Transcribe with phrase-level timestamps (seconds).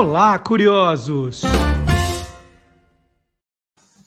[0.00, 1.42] Olá, curiosos!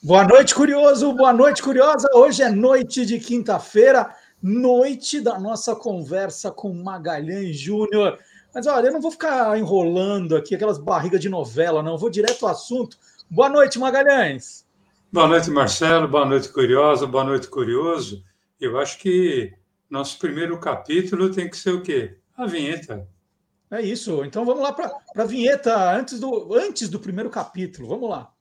[0.02, 1.12] Boa noite, curioso!
[1.12, 2.08] Boa noite, curiosa!
[2.12, 4.12] Hoje é noite de quinta-feira,
[4.42, 8.18] noite da nossa conversa com Magalhães Júnior.
[8.52, 11.92] Mas olha, eu não vou ficar enrolando aqui aquelas barrigas de novela, não.
[11.92, 12.98] Eu vou direto ao assunto.
[13.30, 14.66] Boa noite, Magalhães!
[15.12, 16.08] Boa noite, Marcelo.
[16.08, 17.06] Boa noite, curiosa.
[17.06, 18.24] Boa noite, curioso.
[18.60, 19.52] Eu acho que
[19.88, 22.16] nosso primeiro capítulo tem que ser o quê?
[22.36, 23.13] A vinheta.
[23.74, 24.24] É isso.
[24.24, 27.88] Então vamos lá para a vinheta antes do, antes do primeiro capítulo.
[27.88, 28.32] Vamos lá.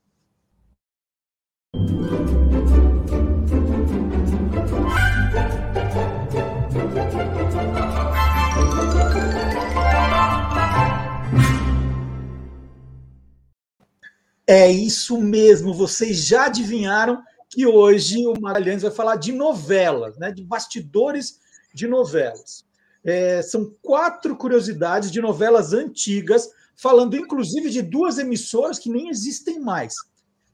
[14.45, 20.31] É isso mesmo, vocês já adivinharam que hoje o Magalhães vai falar de novelas, né,
[20.31, 21.39] de bastidores
[21.73, 22.63] de novelas.
[23.03, 29.59] É, são quatro curiosidades de novelas antigas, falando inclusive de duas emissoras que nem existem
[29.59, 29.95] mais.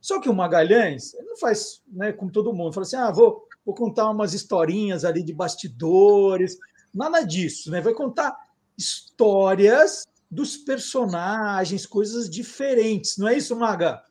[0.02, 3.75] Só que o Magalhães não faz né, como todo mundo, fala assim: ah, vou, vou
[3.75, 6.58] contar umas historinhas ali de bastidores,
[6.94, 7.81] nada disso, né?
[7.81, 8.36] Vai contar
[8.77, 14.02] histórias dos personagens, coisas diferentes, não é isso, Maga?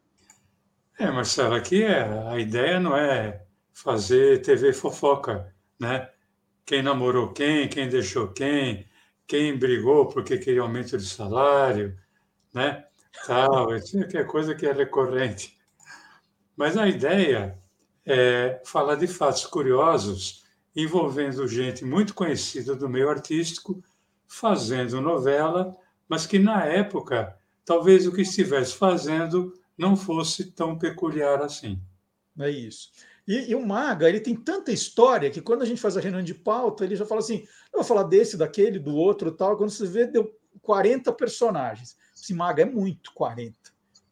[0.99, 6.11] É, Marcelo, aqui é, a ideia não é fazer TV fofoca, né?
[6.69, 8.87] Quem namorou quem, quem deixou quem,
[9.27, 11.99] quem brigou porque queria aumento de salário,
[12.53, 12.85] né?
[13.27, 13.69] Tal,
[14.11, 15.59] que é coisa que é recorrente.
[16.55, 17.59] Mas a ideia
[18.05, 20.45] é falar de fatos curiosos
[20.77, 23.83] envolvendo gente muito conhecida do meio artístico
[24.27, 25.75] fazendo novela,
[26.07, 31.81] mas que na época talvez o que estivesse fazendo não fosse tão peculiar assim.
[32.39, 32.91] É isso.
[33.29, 36.23] E, e, o Maga, ele tem tanta história que quando a gente faz a reunião
[36.23, 39.55] de pauta, ele já fala assim: eu vou falar desse, daquele, do outro tal.
[39.55, 41.95] Quando você vê, deu 40 personagens.
[42.17, 43.55] Esse Maga é muito 40,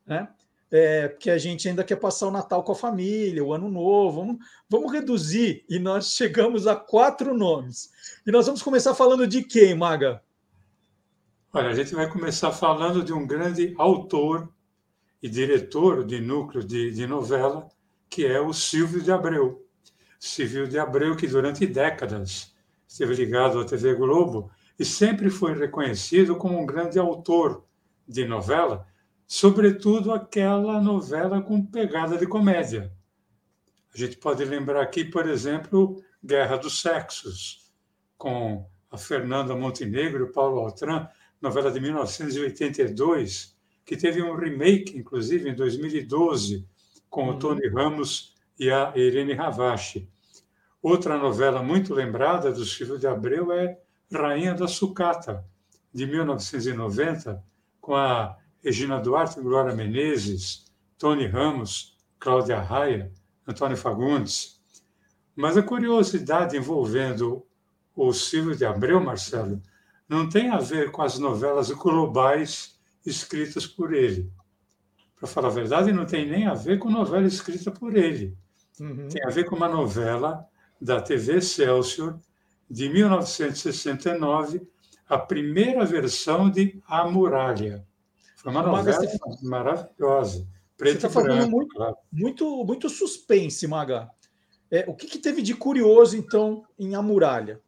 [0.07, 0.29] né?
[0.71, 4.21] É, porque a gente ainda quer passar o Natal com a família, o Ano Novo.
[4.21, 4.37] Vamos,
[4.69, 7.91] vamos reduzir e nós chegamos a quatro nomes.
[8.27, 10.23] E nós vamos começar falando de quem, Maga?
[11.55, 14.53] Olha, a gente vai começar falando de um grande autor
[15.23, 17.67] e diretor de núcleo de, de novela,
[18.09, 19.67] que é o Silvio de Abreu.
[20.19, 22.55] Silvio de Abreu, que durante décadas
[22.87, 27.65] esteve ligado à TV Globo e sempre foi reconhecido como um grande autor
[28.07, 28.87] de novela,
[29.27, 32.93] sobretudo aquela novela com pegada de comédia.
[33.95, 37.73] A gente pode lembrar aqui, por exemplo, Guerra dos Sexos,
[38.17, 41.09] com a Fernanda Montenegro e o Paulo Altran,
[41.41, 46.67] novela de 1982, que teve um remake, inclusive, em 2012,
[47.09, 47.39] com o uhum.
[47.39, 50.09] Tony Ramos e a Irene Ravache.
[50.83, 53.79] Outra novela muito lembrada do Silvio de Abreu é
[54.13, 55.45] Rainha da Sucata,
[55.93, 57.43] de 1990,
[57.81, 60.65] com a Regina Duarte, Glória Menezes,
[60.99, 63.13] Tony Ramos, Cláudia Raia,
[63.47, 64.61] Antônio Fagundes.
[65.35, 67.45] Mas a curiosidade envolvendo
[67.95, 69.61] o Silvio de Abreu, Marcelo,
[70.09, 74.31] não tem a ver com as novelas globais escritas por ele
[75.17, 78.37] para falar a verdade, não tem nem a ver com novela escrita por ele.
[78.79, 79.09] Uhum.
[79.09, 80.47] Tem a ver com uma novela
[80.81, 82.19] da TV Excelsior
[82.69, 84.67] de 1969,
[85.09, 87.87] a primeira versão de A Muralha.
[88.37, 90.47] Foi uma novela Maga, maravilhosa.
[90.77, 91.97] Preto você está falando muito, claro.
[92.13, 94.11] muito, muito suspense, Maga.
[94.71, 97.61] É, o que, que, teve de curioso, então, em A Muralha?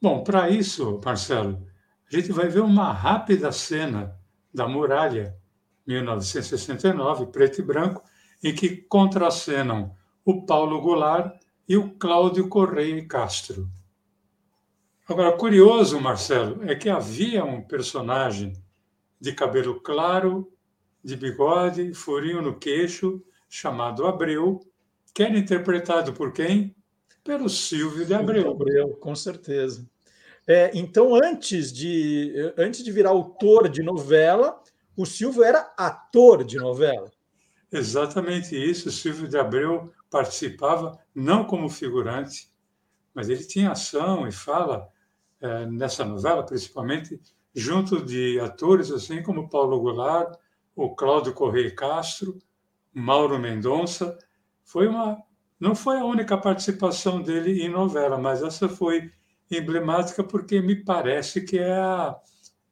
[0.00, 1.66] Bom, para isso, Marcelo,
[2.10, 4.18] a gente vai ver uma rápida cena
[4.52, 5.36] da muralha
[5.86, 8.02] 1969, preto e branco,
[8.42, 11.38] em que contracenam o Paulo Goulart
[11.68, 13.68] e o Cláudio Correia Castro.
[15.08, 18.52] Agora, curioso, Marcelo, é que havia um personagem
[19.20, 20.52] de cabelo claro,
[21.02, 24.60] de bigode, furinho no queixo, chamado Abreu,
[25.14, 26.74] que era interpretado por quem?
[27.22, 28.50] Pelo Silvio de Abreu.
[28.50, 29.88] Abreu, com certeza.
[30.46, 34.60] É, então, antes de, antes de virar autor de novela,
[34.96, 37.10] o Silvio era ator de novela.
[37.70, 38.88] Exatamente isso.
[38.88, 42.50] O Silvio de Abreu participava não como figurante,
[43.14, 44.88] mas ele tinha ação e fala
[45.40, 47.20] é, nessa novela, principalmente
[47.54, 50.38] junto de atores assim como Paulo Goulart,
[50.74, 52.38] o Cláudio Correia Castro,
[52.92, 54.16] Mauro Mendonça.
[54.62, 55.18] Foi uma,
[55.58, 59.10] não foi a única participação dele em novela, mas essa foi
[59.50, 62.16] emblemática porque me parece que é a,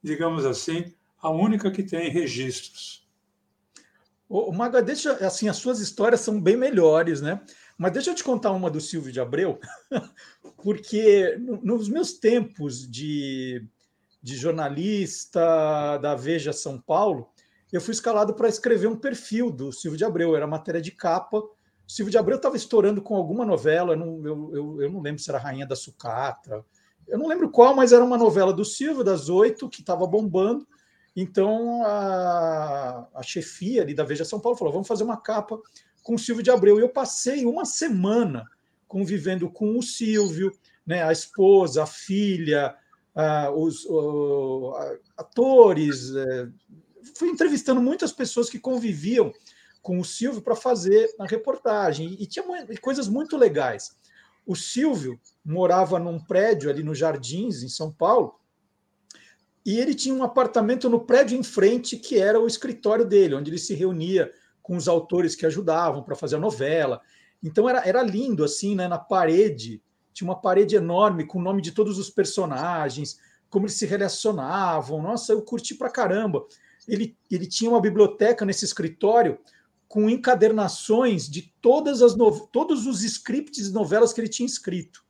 [0.03, 0.93] digamos assim,
[1.25, 3.03] a única que tem registros.
[4.29, 7.41] O Maga, deixa assim, as suas histórias são bem melhores, né?
[7.79, 9.59] Mas deixa eu te contar uma do Silvio de Abreu,
[10.63, 13.67] porque nos meus tempos de,
[14.23, 17.31] de jornalista da Veja São Paulo,
[17.73, 21.39] eu fui escalado para escrever um perfil do Silvio de Abreu, era matéria de capa.
[21.39, 21.53] O
[21.89, 25.23] Silvio de Abreu estava estourando com alguma novela, eu não, eu, eu, eu não lembro
[25.23, 26.65] se era Rainha da Sucata,
[27.09, 30.67] eu não lembro qual, mas era uma novela do Silvio, das oito, que estava bombando.
[31.17, 35.61] Então a, a chefia ali da Veja São Paulo falou: vamos fazer uma capa
[36.03, 36.79] com o Silvio de Abreu.
[36.79, 38.45] E eu passei uma semana
[38.87, 40.53] convivendo com o Silvio,
[40.87, 42.77] né, a esposa, a filha,
[43.57, 43.87] os
[45.17, 46.15] atores.
[46.15, 46.49] É,
[47.17, 49.33] fui entrevistando muitas pessoas que conviviam
[49.83, 52.17] com o Silvio para fazer a reportagem.
[52.19, 52.45] E tinha
[52.81, 53.97] coisas muito legais.
[54.47, 58.39] O Silvio morava num prédio ali nos Jardins, em São Paulo,
[59.65, 63.51] e ele tinha um apartamento no prédio em frente, que era o escritório dele, onde
[63.51, 64.31] ele se reunia
[64.63, 67.01] com os autores que ajudavam para fazer a novela.
[67.43, 68.89] Então era, era lindo, assim, né?
[68.89, 69.83] na parede,
[70.13, 73.19] tinha uma parede enorme com o nome de todos os personagens,
[73.49, 75.03] como eles se relacionavam.
[75.03, 76.47] Nossa, eu curti pra caramba.
[76.87, 79.39] Ele, ele tinha uma biblioteca nesse escritório
[79.89, 82.15] com encadernações de todas as
[82.51, 85.05] todos os scripts de novelas que ele tinha escrito.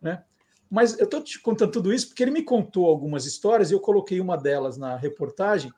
[0.00, 0.22] Né?
[0.70, 3.80] Mas eu estou te contando tudo isso porque ele me contou algumas histórias e eu
[3.80, 5.72] coloquei uma delas na reportagem.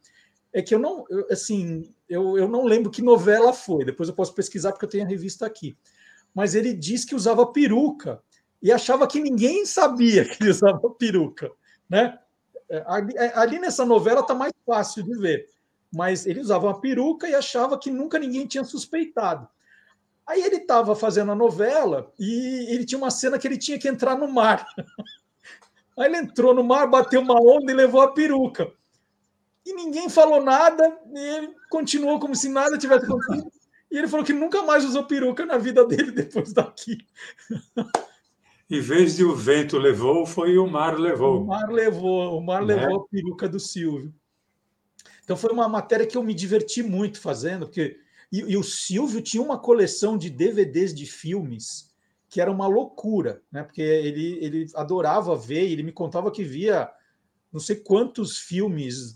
[0.52, 3.84] É que eu não, eu, assim, eu, eu não lembro que novela foi.
[3.84, 5.76] Depois eu posso pesquisar porque eu tenho a revista aqui.
[6.34, 8.22] Mas ele diz que usava peruca
[8.62, 11.50] e achava que ninguém sabia que ele usava peruca,
[11.88, 12.18] né?
[12.68, 15.46] É, ali, é, ali nessa novela está mais fácil de ver,
[15.94, 19.48] mas ele usava uma peruca e achava que nunca ninguém tinha suspeitado.
[20.28, 23.88] Aí ele estava fazendo a novela e ele tinha uma cena que ele tinha que
[23.88, 24.66] entrar no mar.
[25.98, 28.70] Aí ele entrou no mar, bateu uma onda e levou a peruca.
[29.64, 33.50] E ninguém falou nada, e ele continuou como se nada tivesse acontecido.
[33.90, 36.98] E ele falou que nunca mais usou peruca na vida dele depois daqui.
[38.70, 41.40] Em vez de o vento levou, foi o mar levou.
[41.40, 42.74] O mar levou, o mar né?
[42.74, 44.12] levou a peruca do Silvio.
[45.24, 47.98] Então foi uma matéria que eu me diverti muito fazendo, porque
[48.30, 51.88] e, e, o Silvio tinha uma coleção de DVDs de filmes
[52.28, 53.62] que era uma loucura, né?
[53.62, 56.90] Porque ele, ele adorava ver, ele me contava que via
[57.50, 59.14] não sei quantos filmes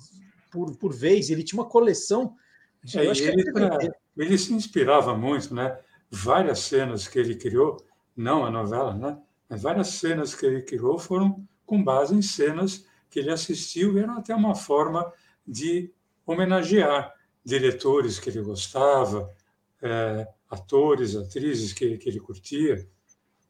[0.50, 2.34] por, por vez, ele tinha uma coleção
[2.82, 5.78] de, é, ele, ele se inspirava muito, né?
[6.10, 7.76] Várias cenas que ele criou,
[8.16, 9.18] não a novela, né?
[9.48, 14.00] Mas várias cenas que ele criou foram com base em cenas que ele assistiu e
[14.00, 15.12] eram até uma forma
[15.46, 15.92] de
[16.26, 17.14] homenagear
[17.44, 19.30] diretores que ele gostava,
[19.80, 22.86] é, atores, atrizes que, que ele curtia.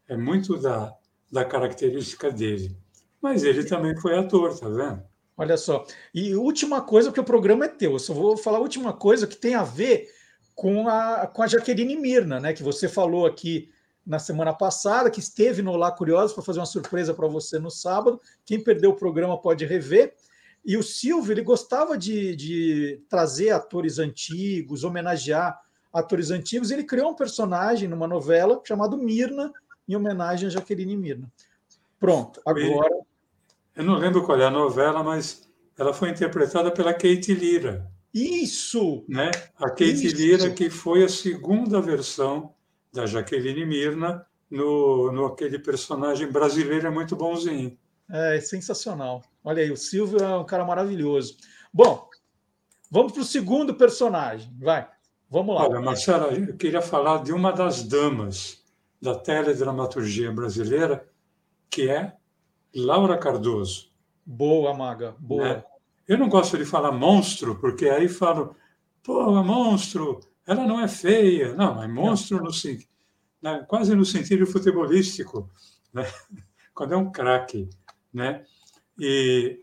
[0.08, 0.94] É muito da,
[1.30, 2.76] da característica dele.
[3.20, 5.02] Mas ele também foi ator, tá vendo?
[5.36, 5.84] Olha só.
[6.14, 9.26] E última coisa, porque o programa é teu, eu só vou falar a última coisa
[9.26, 10.08] que tem a ver
[10.54, 12.52] com a, com a Jaqueline Mirna, né?
[12.52, 13.70] Que você falou aqui
[14.04, 17.70] na semana passada, que esteve no Lá Curiosos para fazer uma surpresa para você no
[17.70, 18.20] sábado.
[18.44, 20.14] Quem perdeu o programa pode rever.
[20.64, 25.60] E o Silvio ele gostava de, de trazer atores antigos, homenagear
[25.92, 26.70] atores antigos.
[26.70, 29.52] Ele criou um personagem numa novela chamado Mirna,
[29.88, 31.30] em homenagem a Jaqueline Mirna.
[31.98, 32.94] Pronto, agora.
[33.74, 35.48] Eu não lembro qual é a novela, mas
[35.78, 37.90] ela foi interpretada pela Kate Lira.
[38.12, 39.04] Isso!
[39.08, 39.30] Né?
[39.56, 40.16] A Kate Isso.
[40.16, 42.54] Lira, que foi a segunda versão
[42.92, 47.76] da Jaqueline Mirna no, no aquele personagem brasileiro é muito bonzinho.
[48.10, 49.22] É, é sensacional.
[49.44, 51.36] Olha aí, o Silvio é um cara maravilhoso.
[51.72, 52.08] Bom,
[52.90, 54.54] vamos para o segundo personagem.
[54.58, 54.88] Vai,
[55.28, 55.66] vamos lá.
[55.66, 58.62] Olha, Marcelo, eu queria falar de uma das damas
[59.00, 61.08] da teledramaturgia brasileira,
[61.68, 62.14] que é
[62.74, 63.90] Laura Cardoso.
[64.24, 65.42] Boa, Maga, boa.
[65.42, 65.64] Né?
[66.06, 68.54] Eu não gosto de falar monstro, porque aí falo,
[69.02, 72.50] pô, monstro, ela não é feia, não, é monstro no,
[73.42, 75.50] né, quase no sentido futebolístico,
[75.92, 76.04] né?
[76.74, 77.68] quando é um craque.
[78.12, 78.44] Né?
[78.98, 79.60] E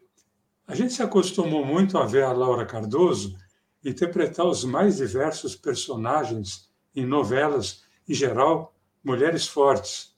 [0.67, 3.37] a gente se acostumou muito a ver a Laura Cardoso
[3.83, 10.15] interpretar os mais diversos personagens em novelas, em geral, mulheres fortes.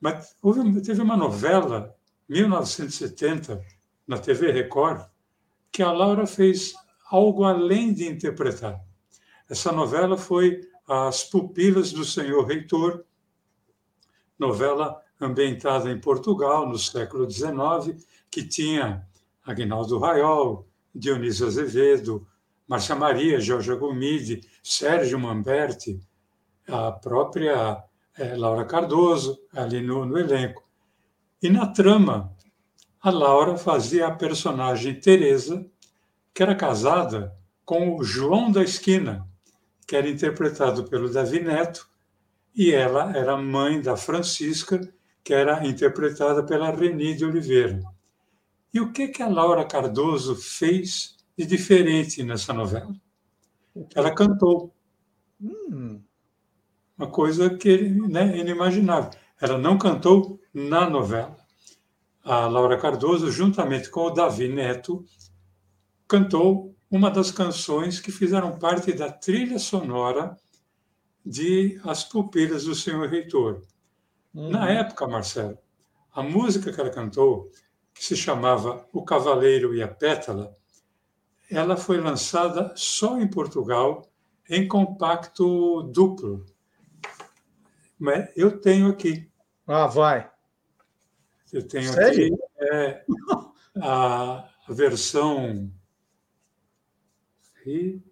[0.00, 1.96] Mas houve, teve uma novela,
[2.28, 3.64] 1970,
[4.06, 5.06] na TV Record,
[5.70, 6.74] que a Laura fez
[7.10, 8.80] algo além de interpretar.
[9.48, 13.04] Essa novela foi As Pupilas do Senhor Reitor,
[14.38, 19.06] novela ambientada em Portugal no século XIX, que tinha
[19.44, 22.26] Agnaldo Raiol, Dionísio Azevedo,
[22.66, 26.00] Márcia Maria, Jorge Gomide, Sérgio Mamberti,
[26.66, 27.82] a própria
[28.16, 30.62] é, Laura Cardoso ali no, no elenco.
[31.42, 32.34] E na trama,
[33.02, 35.66] a Laura fazia a personagem Teresa,
[36.32, 39.28] que era casada com o João da Esquina,
[39.86, 41.86] que era interpretado pelo Davi Neto,
[42.56, 44.80] e ela era mãe da Francisca,
[45.24, 47.80] que era interpretada pela Reni de Oliveira.
[48.72, 52.94] E o que, que a Laura Cardoso fez de diferente nessa novela?
[53.94, 54.74] Ela cantou.
[55.40, 56.02] Hum.
[56.96, 59.10] Uma coisa que né, inimaginável.
[59.40, 61.36] Ela não cantou na novela.
[62.22, 65.04] A Laura Cardoso, juntamente com o Davi Neto,
[66.06, 70.36] cantou uma das canções que fizeram parte da trilha sonora
[71.24, 73.62] de As Pupilas do Senhor Reitor.
[74.34, 74.50] Uhum.
[74.50, 75.58] Na época, Marcelo,
[76.12, 77.50] a música que ela cantou,
[77.94, 80.56] que se chamava O Cavaleiro e a Pétala,
[81.50, 84.10] ela foi lançada só em Portugal
[84.48, 86.44] em compacto duplo.
[87.98, 89.30] Mas eu tenho aqui.
[89.66, 90.30] Ah, vai.
[91.52, 92.34] Eu tenho Sério?
[92.34, 93.04] aqui é,
[93.80, 95.70] a, a versão
[97.64, 98.02] e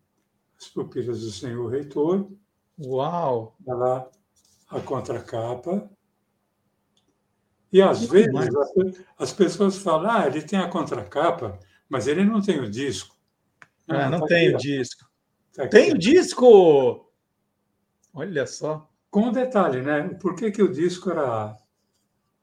[0.58, 2.30] as pupilas do senhor reitor.
[2.78, 3.56] Uau!
[3.66, 4.10] Ela,
[4.68, 5.90] a contracapa.
[7.72, 8.50] E às vezes as,
[9.18, 13.16] as, pessoas falam, ah, ele tem a contracapa, mas ele não tem o disco.
[13.88, 15.10] Não, ah, não tá tem aqui, o disco.
[15.54, 17.10] Tá tem o disco!
[18.12, 18.88] Olha só.
[19.10, 20.08] Com um detalhe, né?
[20.20, 21.56] Por que, que o disco era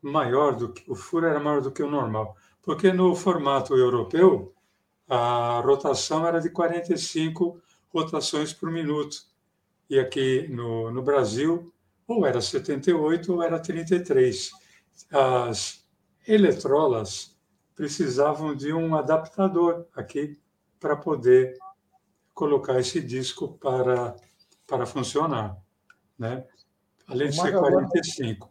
[0.01, 2.36] maior do que o furo era maior do que o normal?
[2.62, 4.53] Porque no formato europeu
[5.07, 7.59] a rotação era de 45
[7.89, 9.17] rotações por minuto.
[9.89, 11.74] E aqui no, no Brasil,
[12.07, 14.51] ou era 78 ou era 33.
[15.12, 15.84] As
[16.27, 17.38] eletrolas
[17.75, 20.39] precisavam de um adaptador aqui
[20.79, 21.58] para poder
[22.34, 24.15] colocar esse disco para,
[24.68, 25.58] para funcionar.
[26.18, 26.46] Né?
[27.08, 28.50] Além de ser 45.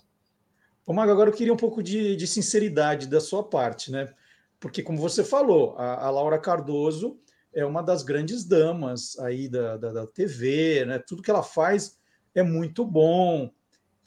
[0.87, 4.13] Ô, Mago, agora eu queria um pouco de, de sinceridade da sua parte, né?
[4.61, 7.19] porque, como você falou, a, a, Laura Cardoso
[7.53, 10.99] é uma das grandes damas aí da, da, da, TV, né?
[10.99, 11.97] Tudo que ela faz
[12.35, 13.51] é muito bom.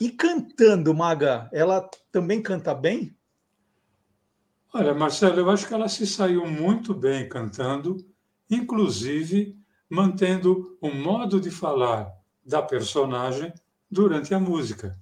[0.01, 3.15] E cantando, Maga, ela também canta bem?
[4.73, 7.97] Olha, Marcelo, eu acho que ela se saiu muito bem cantando,
[8.49, 9.55] inclusive
[9.87, 12.11] mantendo o modo de falar
[12.43, 13.53] da personagem
[13.91, 14.97] durante a música.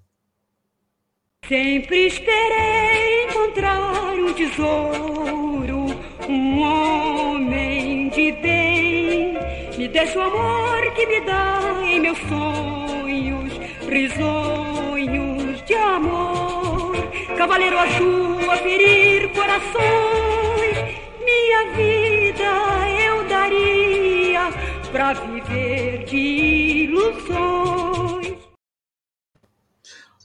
[1.47, 5.85] Sempre esperei encontrar um tesouro,
[6.27, 9.33] um homem de bem.
[9.77, 13.53] Me deixa o amor que me dá em meus sonhos,
[13.87, 14.78] risonhos.
[17.39, 20.75] Cavaleiro azul a ferir corações,
[21.23, 22.43] minha vida
[23.01, 24.51] eu daria
[24.91, 26.17] pra viver de
[26.83, 28.37] ilusões.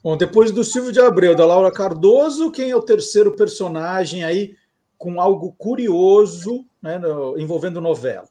[0.03, 4.57] Bom, depois do Silvio de Abreu, da Laura Cardoso, quem é o terceiro personagem aí
[4.99, 8.29] com algo curioso né, no, envolvendo novela?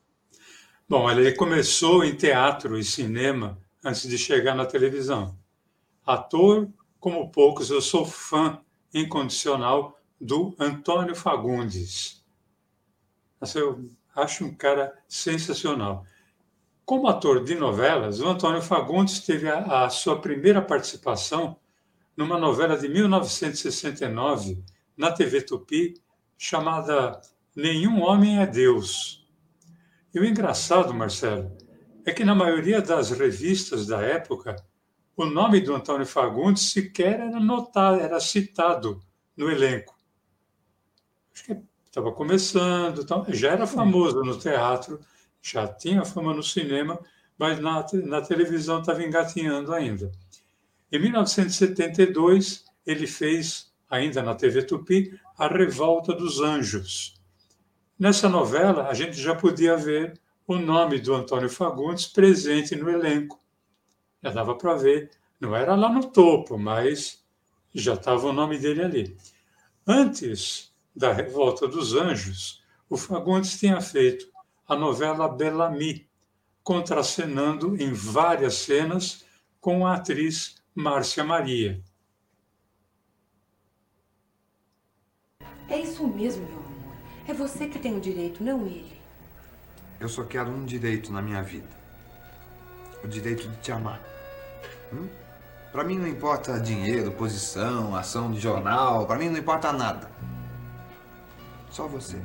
[0.89, 5.37] Bom, ele começou em teatro e cinema antes de chegar na televisão.
[6.05, 6.67] Ator,
[6.99, 8.59] como poucos, eu sou fã
[8.93, 12.23] incondicional do Antônio Fagundes.
[13.55, 16.05] Eu acho um cara sensacional.
[16.85, 21.57] Como ator de novelas, o Antônio Fagundes teve a, a sua primeira participação
[22.15, 24.63] numa novela de 1969
[24.95, 25.95] na TV Tupi
[26.37, 27.19] chamada
[27.55, 29.25] Nenhum Homem é Deus.
[30.13, 31.55] E o engraçado, Marcelo,
[32.05, 34.55] é que na maioria das revistas da época,
[35.15, 39.01] o nome do Antônio Fagundes sequer era notado, era citado
[39.37, 39.95] no elenco.
[41.33, 44.99] Acho que estava começando, já era famoso no teatro,
[45.41, 46.99] já tinha fama no cinema,
[47.37, 50.11] mas na, na televisão estava engatinhando ainda.
[50.91, 57.19] Em 1972, ele fez, ainda na TV Tupi, A Revolta dos Anjos.
[57.97, 63.42] Nessa novela, a gente já podia ver o nome do Antônio Fagundes presente no elenco.
[64.23, 67.21] Já dava para ver, não era lá no topo, mas
[67.73, 69.17] já estava o nome dele ali.
[69.85, 74.31] Antes da Revolta dos Anjos, o Fagundes tinha feito
[74.65, 76.07] a novela Bellamy,
[76.63, 79.25] contracenando em várias cenas
[79.59, 81.83] com a atriz Márcia Maria.
[85.67, 86.95] É isso mesmo, meu amor.
[87.27, 88.97] É você que tem o direito, não ele.
[89.99, 91.82] Eu só quero um direito na minha vida.
[93.03, 94.01] O direito de te amar.
[94.93, 95.07] Hum?
[95.71, 99.05] Para mim não importa dinheiro, posição, ação de jornal.
[99.05, 100.09] Para mim não importa nada.
[101.71, 102.17] Só você.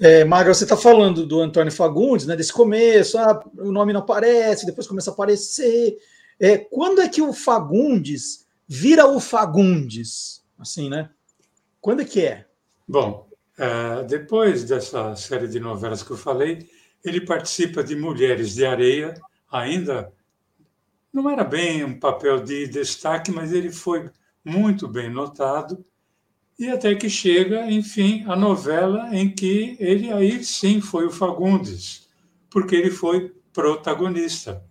[0.00, 4.00] É, Magra, você está falando do Antônio Fagundes, né, desse começo, ah, o nome não
[4.00, 5.96] aparece, depois começa a aparecer.
[6.40, 10.42] É, quando é que o Fagundes vira o Fagundes?
[10.58, 11.10] Assim, né?
[11.80, 12.44] Quando é que é?
[12.88, 16.68] Bom, é, depois dessa série de novelas que eu falei,
[17.04, 19.14] ele participa de Mulheres de Areia,
[19.50, 20.12] ainda
[21.12, 24.10] não era bem um papel de destaque, mas ele foi
[24.44, 25.84] muito bem notado.
[26.58, 32.08] E até que chega, enfim, a novela em que ele aí sim foi o Fagundes,
[32.50, 34.64] porque ele foi protagonista.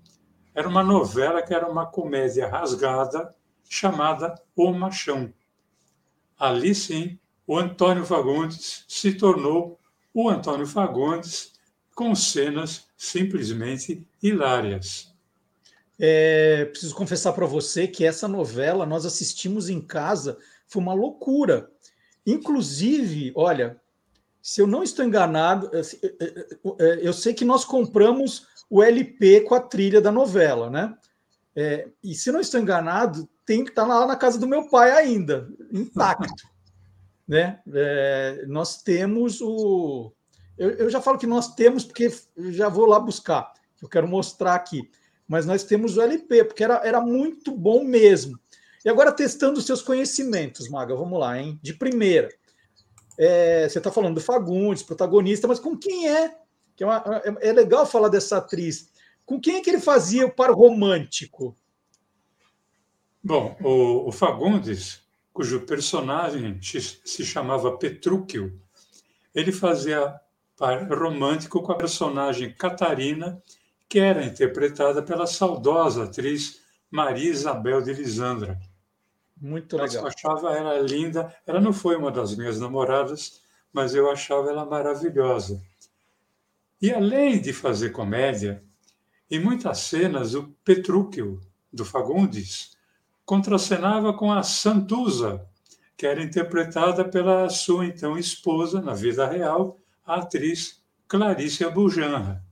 [0.53, 3.33] Era uma novela que era uma comédia rasgada
[3.69, 5.33] chamada O Machão.
[6.37, 9.79] Ali sim, o Antônio Fagundes se tornou
[10.13, 11.53] o Antônio Fagundes
[11.95, 15.13] com cenas simplesmente hilárias.
[15.99, 21.69] É, preciso confessar para você que essa novela nós assistimos em casa, foi uma loucura.
[22.25, 23.79] Inclusive, olha,
[24.41, 26.47] se eu não estou enganado, é, é,
[26.79, 30.97] é, eu sei que nós compramos o LP com a trilha da novela, né?
[31.55, 34.67] É, e se não estou enganado, tem que estar tá lá na casa do meu
[34.69, 36.52] pai ainda, intacto.
[37.27, 37.59] Né?
[37.73, 40.11] É, nós temos o.
[40.57, 44.55] Eu, eu, já falo que nós temos, porque já vou lá buscar, eu quero mostrar
[44.55, 44.89] aqui.
[45.27, 48.37] Mas nós temos o LP, porque era, era muito bom mesmo.
[48.85, 51.57] E agora, testando os seus conhecimentos, Maga, vamos lá, hein?
[51.61, 52.29] De primeira.
[53.17, 56.35] É, você está falando do Fagundes, protagonista, mas com quem é
[56.75, 58.91] que é, uma, é, é legal falar dessa atriz.
[59.25, 61.55] Com quem é que ele fazia o par romântico?
[63.23, 65.01] Bom, o, o Fagundes,
[65.33, 68.61] cujo personagem se chamava Petrúquio,
[69.33, 70.19] ele fazia
[70.55, 73.41] par romântico com a personagem Catarina,
[73.89, 78.59] que era interpretada pela saudosa atriz Maria Isabel de Lisandra.
[79.35, 80.03] Muito legal.
[80.03, 81.35] Eu achava ela linda.
[81.45, 83.41] Ela não foi uma das minhas namoradas,
[83.73, 85.61] mas eu achava ela maravilhosa.
[86.81, 88.63] E além de fazer comédia,
[89.29, 92.77] em muitas cenas o Petrúquio, do Fagundes,
[93.25, 95.45] contracenava com a Santuza,
[95.95, 102.43] que era interpretada pela sua então esposa, na vida real, a atriz Clarice Abujanra.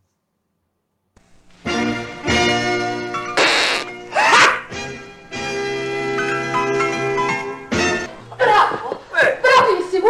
[8.37, 8.97] Bravo!
[9.41, 10.07] Bravíssimo!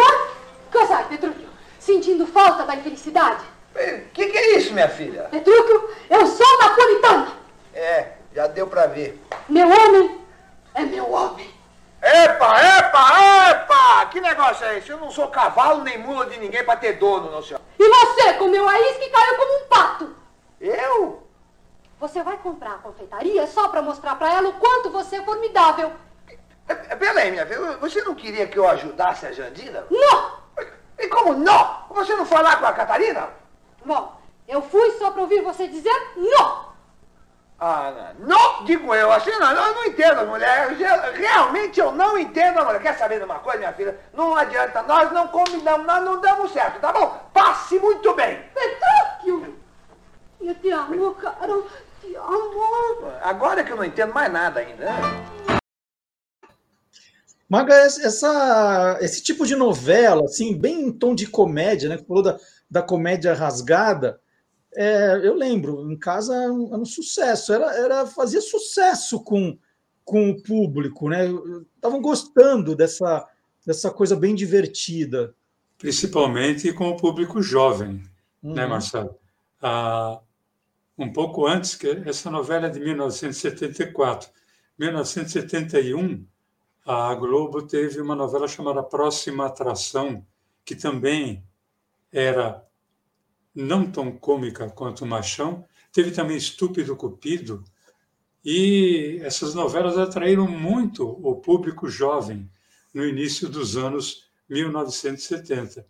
[0.70, 1.48] Cos'hai, Petrúquio?
[1.78, 3.44] Sentindo falta da infelicidade?
[3.74, 5.22] O que, que, é isso, minha filha?
[5.24, 7.32] Petrúquio, eu sou napolitana.
[7.74, 9.18] É, já deu pra ver.
[9.48, 10.21] Meu homem
[10.74, 11.52] é meu homem.
[12.02, 14.06] Epa, epa, epa!
[14.06, 14.90] Que negócio é esse?
[14.90, 17.60] Eu não sou cavalo nem mula de ninguém pra ter dono, não senhor.
[17.78, 20.16] E você, comeu a isca e caiu como um pato.
[20.60, 21.22] Eu?
[22.00, 25.92] Você vai comprar a confeitaria só pra mostrar pra ela o quanto você é formidável.
[26.68, 29.86] É, é, peraí, minha filha, você não queria que eu ajudasse a Jandira?
[29.88, 30.42] Não!
[30.98, 31.84] E como não?
[31.90, 33.30] Você não falar com a Catarina?
[33.84, 36.71] Bom, eu fui só para ouvir você dizer não.
[37.64, 40.76] Ah, não, digo eu, assim não, eu não entendo as mulheres,
[41.14, 42.82] realmente eu não entendo a mulher.
[42.82, 43.96] Quer saber de uma coisa, minha filha?
[44.12, 47.20] Não adianta, nós não combinamos, nós não damos certo, tá bom?
[47.32, 48.42] Passe muito bem.
[48.52, 49.56] Petrúquio!
[50.40, 51.64] Eu te amo, caro,
[52.00, 53.12] te amo.
[53.22, 54.92] Agora que eu não entendo mais nada ainda, né?
[57.48, 61.96] Maga, essa, esse tipo de novela, assim, bem em tom de comédia, né?
[61.96, 62.36] Que falou da,
[62.68, 64.20] da comédia rasgada,
[64.74, 69.58] é, eu lembro, em casa era um, sucesso, era, era fazia sucesso com,
[70.04, 71.26] com o público, né?
[71.76, 73.28] Estavam gostando dessa,
[73.66, 75.34] dessa coisa bem divertida.
[75.78, 78.02] Principalmente com o público jovem, né,
[78.42, 78.54] uhum.
[78.54, 79.14] né, Marcelo?
[79.60, 80.20] Ah,
[80.96, 84.30] um pouco antes, que essa novela é de 1974.
[84.78, 86.24] 1971,
[86.84, 90.24] a Globo teve uma novela chamada Próxima Atração,
[90.64, 91.44] que também
[92.10, 92.64] era
[93.54, 95.64] não tão cômica quanto o Machão.
[95.92, 97.62] Teve também Estúpido Cupido.
[98.44, 102.50] E essas novelas atraíram muito o público jovem
[102.92, 105.86] no início dos anos 1970.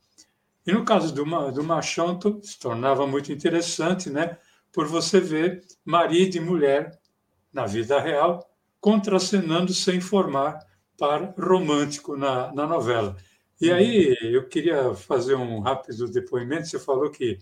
[0.67, 4.39] E no caso do, do Machão, se tornava muito interessante, né?
[4.73, 6.99] Por você ver marido e mulher
[7.53, 8.49] na vida real
[8.81, 10.59] contracenando sem formar
[10.99, 13.17] par romântico na, na novela.
[13.61, 16.67] E aí eu queria fazer um rápido depoimento.
[16.67, 17.39] Você falou que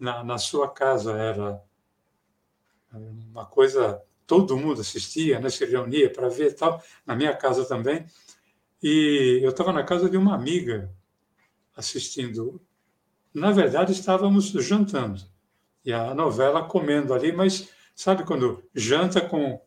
[0.00, 1.62] na, na sua casa era
[2.92, 6.82] uma coisa todo mundo assistia, né, se reunia para ver tal.
[7.04, 8.06] Na minha casa também.
[8.82, 10.90] E eu estava na casa de uma amiga
[11.76, 12.60] assistindo.
[13.34, 15.20] Na verdade, estávamos jantando
[15.84, 19.60] e a novela comendo ali, mas sabe quando janta com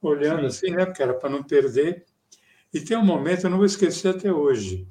[0.00, 0.86] olhando assim, né?
[0.86, 2.04] Porque era para não perder.
[2.72, 4.86] E tem um momento, eu não vou esquecer até hoje.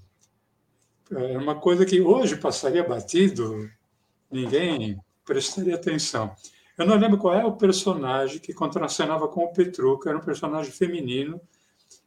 [1.10, 3.70] É uma coisa que hoje passaria batido,
[4.32, 6.36] ninguém prestaria atenção.
[6.78, 10.72] Eu não lembro qual é o personagem que contracenava com o Petruca, era um personagem
[10.72, 11.40] feminino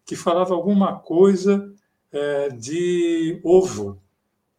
[0.05, 1.73] que falava alguma coisa
[2.11, 4.01] é, de ovo,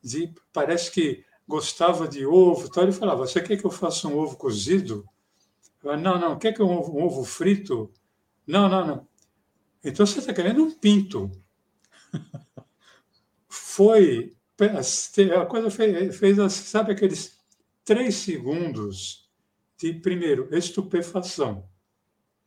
[0.01, 4.17] de parece que gostava de ovo, então ele falava: "Você quer que eu faça um
[4.17, 5.05] ovo cozido?"
[5.83, 7.91] Eu, não, não, quer que um ovo, um ovo frito?
[8.47, 9.07] Não, não, não.
[9.83, 11.31] Então você está querendo um pinto.
[13.47, 14.35] Foi.
[15.37, 17.34] A coisa fez, fez, sabe, aqueles
[17.85, 19.29] três segundos
[19.77, 21.69] de, primeiro, estupefação.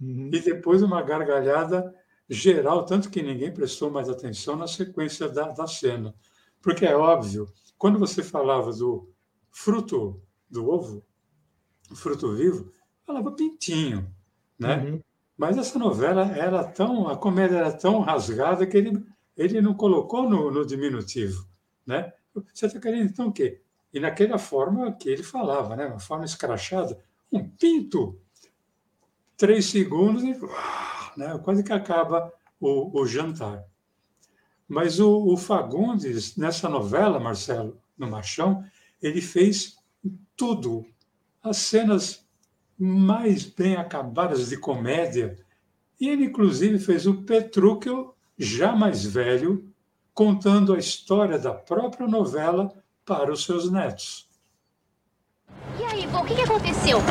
[0.01, 0.31] Uhum.
[0.33, 1.95] E depois uma gargalhada
[2.29, 6.15] geral, tanto que ninguém prestou mais atenção na sequência da, da cena.
[6.61, 7.49] Porque é óbvio,
[7.79, 9.11] quando você falava do
[9.51, 10.21] fruto
[10.51, 11.05] do ovo,
[11.95, 12.73] fruto vivo,
[13.07, 14.13] falava pintinho,
[14.59, 14.85] né?
[14.85, 15.03] Uhum.
[15.37, 20.29] Mas essa novela era tão, a comédia era tão rasgada que ele, ele não colocou
[20.29, 21.47] no, no diminutivo,
[21.87, 22.13] né?
[22.53, 23.63] Você está querendo então o quê?
[23.93, 25.87] E naquela forma que ele falava, né?
[25.87, 26.99] Uma forma escrachada,
[27.33, 28.21] um pinto,
[29.37, 30.37] três segundos e
[31.17, 31.39] né?
[31.43, 33.65] quase que acaba o, o jantar.
[34.67, 38.63] Mas o, o, Fagundes, nessa novela, Marcelo, no Machão,
[39.01, 39.77] ele fez
[40.37, 40.85] tudo.
[41.43, 42.29] As cenas
[42.79, 45.39] mais bem acabadas de comédia.
[45.99, 49.73] E ele, inclusive, fez o Petrúquio, já mais velho,
[50.13, 52.73] contando a história da própria novela
[53.09, 54.27] para os seus netos.
[55.81, 57.03] E aí, o que, que aconteceu?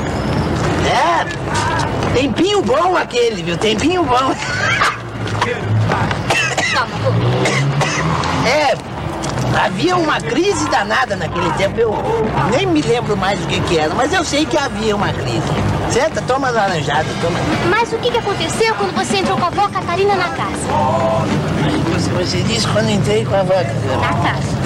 [0.88, 3.58] É, tempinho bom aquele, viu?
[3.58, 4.36] Tempinho bom.
[6.72, 6.96] Calma,
[8.48, 8.78] É,
[9.66, 11.80] havia uma crise danada naquele tempo.
[11.80, 11.96] Eu
[12.52, 15.42] nem me lembro mais o que, que era, mas eu sei que havia uma crise.
[15.92, 17.40] Senta, toma laranjada, toma.
[17.70, 20.68] Mas o que, que aconteceu quando você entrou com a avó Catarina na casa?
[21.94, 23.98] Você, você disse quando entrei com a avó Catarina?
[23.98, 24.58] Na casa.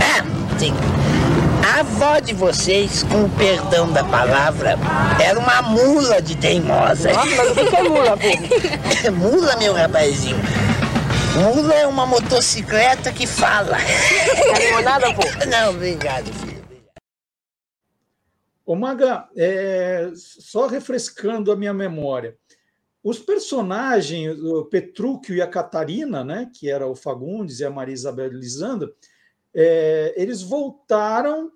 [0.00, 0.29] É,
[0.68, 4.76] A avó de vocês, com o perdão da palavra,
[5.18, 7.10] era uma mula de teimosa.
[7.12, 9.10] Nossa, mas o que é mula, pô?
[9.12, 10.36] mula, meu rapazinho.
[11.34, 13.78] Mula é uma motocicleta que fala.
[14.72, 15.22] Não nada, pô?
[15.48, 16.60] Não, obrigado, filho.
[18.66, 22.36] Ô Maga, é, só refrescando a minha memória,
[23.02, 27.94] os personagens, o Petrúquio e a Catarina, né, que era o Fagundes e a Maria
[27.94, 28.94] Isabel Lisandro,
[29.54, 31.52] é, eles voltaram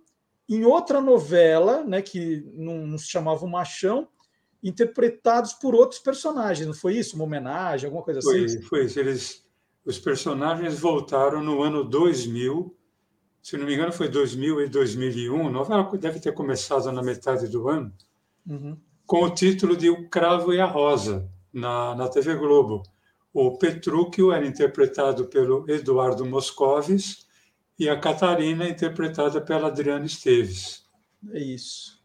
[0.49, 4.09] em outra novela, né, que não, não se chamava o Machão,
[4.63, 7.17] interpretados por outros personagens, não foi isso?
[7.17, 8.63] Uma homenagem, alguma coisa foi, assim?
[8.63, 8.99] Foi isso.
[8.99, 9.47] Eles,
[9.85, 12.75] os personagens voltaram no ano 2000,
[13.43, 17.47] se não me engano foi 2000 e 2001, a novela deve ter começado na metade
[17.47, 17.93] do ano,
[18.49, 18.79] uhum.
[19.07, 22.83] com o título de O Cravo e a Rosa, na, na TV Globo.
[23.35, 27.24] O Petrúquio era interpretado pelo Eduardo Moscovis,
[27.79, 30.85] e a Catarina, interpretada pela Adriana Esteves.
[31.33, 31.99] É isso,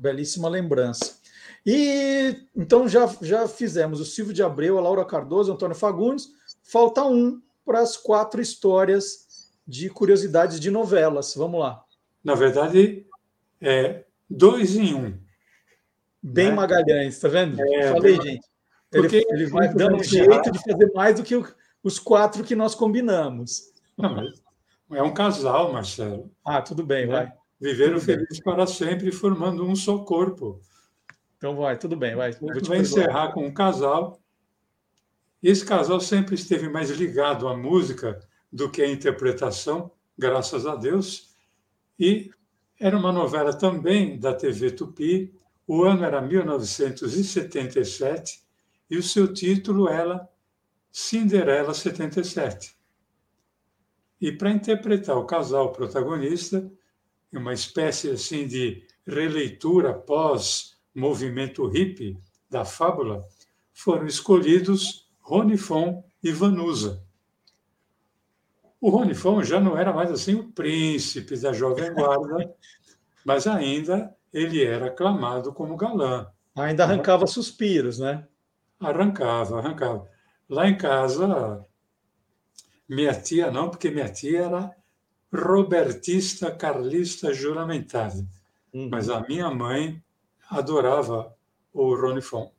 [0.00, 1.16] belíssima lembrança.
[1.64, 6.28] E então já, já fizemos o Silvio de Abreu, a Laura Cardoso, Antônio Fagundes.
[6.62, 11.34] Falta um para as quatro histórias de curiosidades de novelas.
[11.34, 11.82] Vamos lá.
[12.22, 13.04] Na verdade,
[13.60, 15.18] é dois em um.
[16.22, 16.54] Bem né?
[16.54, 17.60] Magalhães, tá vendo?
[17.60, 18.22] É, Falei, bem...
[18.22, 18.46] gente.
[18.92, 21.34] Ele, ele vai dando um jeito de fazer mais do que
[21.82, 23.72] os quatro que nós combinamos.
[23.96, 24.40] Não, mas
[24.90, 26.30] é um casal, Marcelo.
[26.44, 27.12] Ah, tudo bem, né?
[27.12, 27.32] vai.
[27.60, 30.60] Viveram felizes para sempre, formando um só corpo.
[31.36, 32.32] Então vai, tudo bem, vai.
[32.32, 34.20] Vou vai encerrar com um casal.
[35.42, 38.20] Esse casal sempre esteve mais ligado à música
[38.52, 41.34] do que à interpretação, graças a Deus.
[41.98, 42.30] E
[42.78, 45.34] era uma novela também da TV Tupi.
[45.66, 48.44] O ano era 1977
[48.90, 50.28] e o seu título era
[50.92, 52.75] Cinderela 77.
[54.20, 56.70] E para interpretar o casal protagonista,
[57.32, 63.26] uma espécie assim de releitura pós movimento hippie da fábula,
[63.72, 67.04] foram escolhidos Rony Fon e Vanusa.
[68.80, 72.54] O Rony Fon já não era mais assim o príncipe da jovem guarda,
[73.24, 76.26] mas ainda ele era aclamado como galã.
[76.54, 78.26] Ainda arrancava suspiros, né?
[78.80, 80.08] Arrancava, arrancava.
[80.48, 81.66] Lá em casa,
[82.88, 84.76] minha tia não, porque minha tia era
[85.32, 88.26] robertista, carlista juramentada.
[88.72, 88.88] Uhum.
[88.90, 90.02] Mas a minha mãe
[90.48, 91.34] adorava
[91.72, 92.52] o Rony Fon.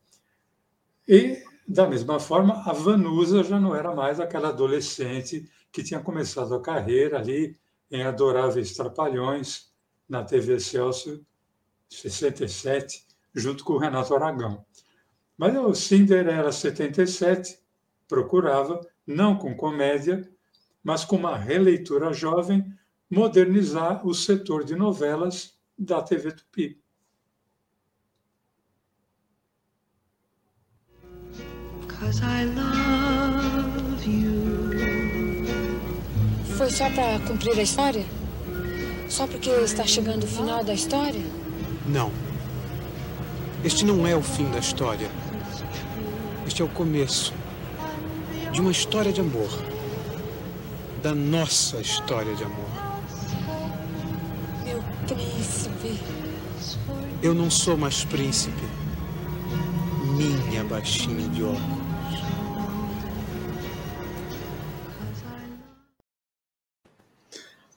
[1.08, 6.54] E, da mesma forma, a Vanusa já não era mais aquela adolescente que tinha começado
[6.54, 7.58] a carreira ali
[7.90, 9.72] em Adoráveis Trapalhões,
[10.08, 11.26] na TV Celso,
[11.90, 14.66] 67, junto com o Renato Aragão.
[15.38, 17.60] Mas o Cinderela 77
[18.08, 20.30] procurava não com comédia,
[20.84, 22.74] mas com uma releitura jovem,
[23.10, 26.82] modernizar o setor de novelas da TV Tupi.
[36.58, 38.06] Foi só para cumprir a história?
[39.10, 41.24] Só porque está chegando o final da história?
[41.88, 42.12] Não.
[43.64, 45.10] Este não é o fim da história.
[46.46, 47.34] Este é o começo
[48.52, 49.50] de uma história de amor.
[51.02, 52.70] Da nossa história de amor.
[54.64, 56.00] Meu príncipe.
[57.22, 58.64] Eu não sou mais príncipe.
[60.16, 61.88] Minha baixinha de óculos.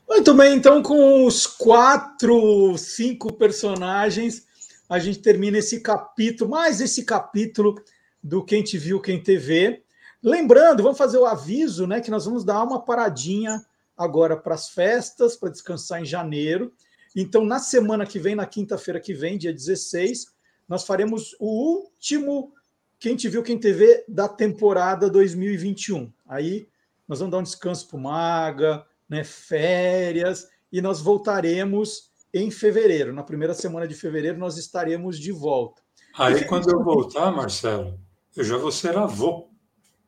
[0.08, 4.44] Muito bem, então com os quatro, cinco personagens,
[4.88, 7.82] a gente termina esse capítulo, mais esse capítulo
[8.22, 9.82] do Quem Te Viu, Quem TV.
[10.22, 13.64] Lembrando, vamos fazer o aviso, né, que nós vamos dar uma paradinha
[13.96, 16.72] agora para as festas, para descansar em janeiro.
[17.14, 20.26] Então, na semana que vem, na quinta-feira que vem, dia 16,
[20.68, 22.52] nós faremos o último
[22.98, 26.12] Quem Te Viu, Quem TV da temporada 2021.
[26.28, 26.68] Aí
[27.08, 33.12] nós vamos dar um descanso para o Maga, né, férias, e nós voltaremos em fevereiro.
[33.12, 35.82] Na primeira semana de fevereiro, nós estaremos de volta.
[36.16, 37.98] Aí, quando eu voltar, Marcelo,
[38.36, 39.49] eu já vou ser avô.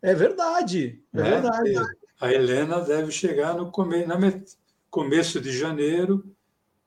[0.03, 1.31] É verdade, é né?
[1.31, 1.75] verdade.
[2.21, 4.05] A Helena deve chegar no come...
[4.19, 4.57] met...
[4.91, 6.25] começo de janeiro,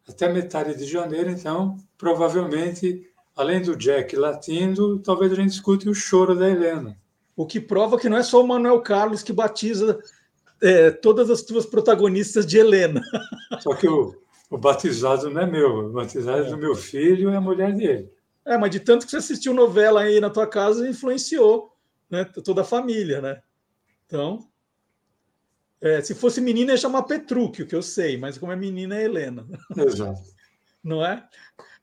[0.08, 5.94] até metade de janeiro, então, provavelmente, além do Jack latindo, talvez a gente escute o
[5.94, 6.98] choro da Helena.
[7.36, 10.00] O que prova que não é só o Manuel Carlos que batiza
[10.62, 13.02] é, todas as tuas protagonistas de Helena.
[13.60, 14.16] Só que o,
[14.50, 18.10] o batizado não é meu, o batizado é do meu filho e a mulher dele.
[18.46, 21.75] É, mas de tanto que você assistiu novela aí na tua casa, influenciou
[22.10, 23.42] né, toda a família, né?
[24.06, 24.48] Então,
[25.82, 29.04] é, se fosse menina, ia chamar Petrúquio, que eu sei, mas como é menina, é
[29.04, 29.46] Helena.
[29.78, 30.22] Exato.
[30.84, 31.28] Não é?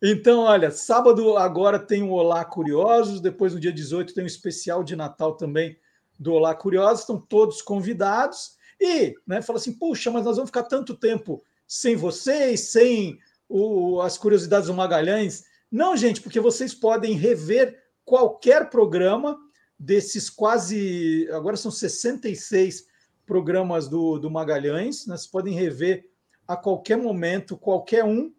[0.01, 4.83] Então, olha, sábado agora tem o Olá Curiosos, depois no dia 18 tem um especial
[4.83, 5.77] de Natal também
[6.19, 8.57] do Olá Curiosos, estão todos convidados.
[8.81, 14.01] E né, fala assim: puxa, mas nós vamos ficar tanto tempo sem vocês, sem o,
[14.01, 15.45] as curiosidades do Magalhães.
[15.71, 19.39] Não, gente, porque vocês podem rever qualquer programa
[19.85, 21.29] desses quase.
[21.33, 22.87] Agora são 66
[23.27, 26.09] programas do, do Magalhães, né, vocês podem rever
[26.47, 28.33] a qualquer momento, qualquer um.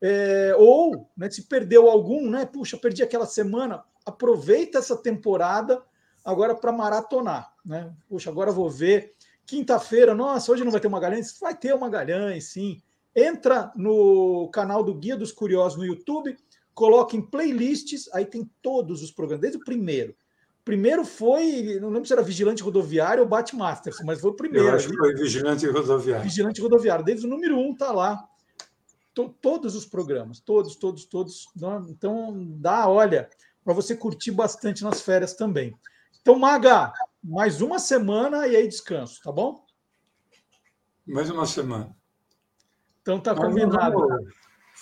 [0.00, 2.44] É, ou né, se perdeu algum, né?
[2.44, 3.84] Puxa, perdi aquela semana.
[4.04, 5.80] Aproveita essa temporada
[6.24, 7.54] agora para maratonar.
[7.64, 7.94] Né?
[8.08, 9.14] Puxa, agora vou ver
[9.46, 11.38] Quinta-feira, nossa, hoje não vai ter o Magalhães?
[11.38, 12.80] Vai ter o Magalhães, sim.
[13.14, 16.36] Entra no canal do Guia dos Curiosos no YouTube,
[16.72, 20.14] coloca em playlists, aí tem todos os programas, desde o primeiro.
[20.64, 24.68] Primeiro foi, não lembro se era Vigilante Rodoviário ou Batmasters, mas foi o primeiro.
[24.68, 26.22] Eu acho que foi Vigilante Rodoviário.
[26.22, 28.28] Vigilante Rodoviário, desde o número um tá lá.
[29.40, 31.48] todos os programas, todos, todos, todos.
[31.88, 33.28] Então, dá, olha,
[33.64, 35.74] para você curtir bastante nas férias também.
[36.20, 39.64] Então, Maga, mais uma semana e aí descanso, tá bom?
[41.04, 41.94] Mais uma semana.
[43.00, 43.98] Então tá combinado.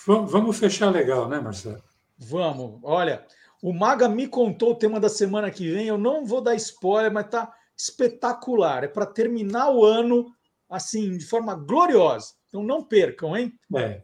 [0.05, 1.83] Vamos, vamos fechar legal, né, Marcelo?
[2.17, 2.79] Vamos.
[2.83, 3.25] Olha,
[3.61, 5.87] o Maga me contou o tema da semana que vem.
[5.87, 8.83] Eu não vou dar spoiler, mas tá espetacular.
[8.83, 10.33] É para terminar o ano
[10.69, 12.33] assim de forma gloriosa.
[12.49, 13.53] Então não percam, hein?
[13.75, 14.01] É.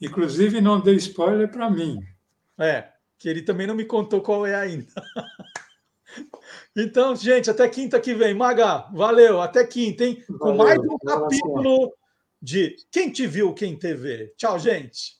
[0.00, 1.98] Inclusive não dê spoiler para mim.
[2.58, 2.88] É,
[3.18, 4.86] que ele também não me contou qual é ainda.
[6.76, 8.34] Então, gente, até quinta que vem.
[8.34, 10.22] Maga, valeu, até quinta, hein?
[10.38, 11.92] Com mais um capítulo
[12.40, 14.32] de Quem Te Viu, Quem TV.
[14.36, 15.16] Tchau, gente.